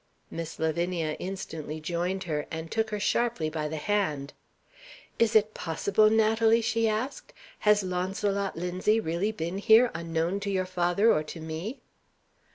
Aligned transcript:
Miss 0.31 0.57
Lavinia 0.57 1.15
instantly 1.19 1.79
joined 1.79 2.23
her, 2.23 2.47
and 2.49 2.71
took 2.71 2.89
her 2.89 2.99
sharply 2.99 3.51
by 3.51 3.67
the 3.67 3.77
hand. 3.77 4.33
"Is 5.19 5.35
it 5.35 5.53
possible, 5.53 6.09
Natalie?" 6.09 6.59
she 6.61 6.89
asked. 6.89 7.33
"Has 7.59 7.83
Launcelot 7.83 8.55
Linzie 8.55 8.99
really 8.99 9.31
been 9.31 9.59
here, 9.59 9.91
unknown 9.93 10.39
to 10.39 10.49
your 10.49 10.65
father 10.65 11.13
or 11.13 11.21
to 11.25 11.39
me?" 11.39 11.81